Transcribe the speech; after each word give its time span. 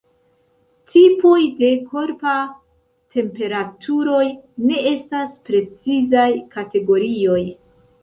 Tipoj 0.93 1.37
de 1.59 1.69
korpa 1.91 2.33
temperaturoj 3.19 4.25
ne 4.71 4.83
estas 4.97 5.33
precizaj 5.53 6.29
kategorioj. 6.59 7.43